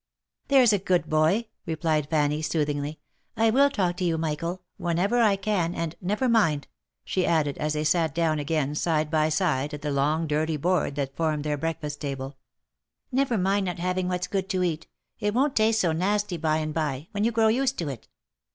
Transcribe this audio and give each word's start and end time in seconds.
"There's 0.47 0.73
a 0.73 0.79
good 0.79 1.07
boy!" 1.09 1.45
replied 1.67 2.09
Fanny, 2.09 2.41
soothingly." 2.41 2.97
I 3.45 3.51
will 3.51 3.69
talk 3.69 3.97
to 3.97 4.03
you, 4.03 4.17
Michael, 4.17 4.63
whenever 4.77 5.21
I 5.21 5.35
can— 5.35 5.75
and 5.75 5.95
never 6.01 6.27
mind," 6.27 6.67
she 7.05 7.23
added, 7.23 7.55
as 7.59 7.73
they 7.73 7.83
sat 7.83 8.15
down 8.15 8.39
again 8.39 8.73
side 8.73 9.11
by 9.11 9.29
side 9.29 9.75
at 9.75 9.83
the 9.83 9.91
long 9.91 10.25
dirty 10.25 10.57
board 10.57 10.95
that 10.95 11.15
formed 11.15 11.43
their 11.43 11.55
breakfast 11.55 12.01
table, 12.01 12.29
li 13.11 13.17
never 13.17 13.37
mind 13.37 13.67
not 13.67 13.77
having 13.77 14.07
what's 14.07 14.25
good 14.25 14.49
to 14.49 14.63
eat, 14.63 14.87
it 15.19 15.35
won't 15.35 15.55
taste 15.55 15.81
so 15.81 15.91
nasty 15.91 16.35
by 16.35 16.57
and 16.57 16.73
bye, 16.73 17.07
when 17.11 17.23
you 17.23 17.31
grow 17.31 17.49
used 17.49 17.77
to 17.77 17.87
it." 17.87 18.07